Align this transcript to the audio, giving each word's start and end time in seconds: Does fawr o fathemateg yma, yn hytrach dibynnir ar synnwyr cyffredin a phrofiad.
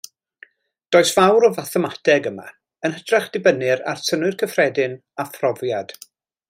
Does 0.95 1.11
fawr 1.17 1.45
o 1.49 1.51
fathemateg 1.57 2.31
yma, 2.31 2.47
yn 2.89 2.97
hytrach 2.97 3.29
dibynnir 3.37 3.87
ar 3.93 4.03
synnwyr 4.09 4.43
cyffredin 4.43 5.01
a 5.25 5.31
phrofiad. 5.37 5.99